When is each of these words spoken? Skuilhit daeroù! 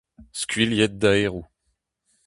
Skuilhit 0.39 0.93
daeroù! 1.01 1.43